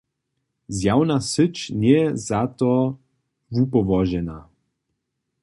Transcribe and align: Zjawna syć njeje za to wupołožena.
Zjawna 0.75 1.17
syć 1.31 1.55
njeje 1.81 2.05
za 2.27 2.41
to 2.59 2.71
wupołožena. 3.53 4.37